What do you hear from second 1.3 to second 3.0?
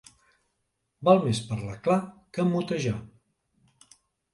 parlar clar que motejar.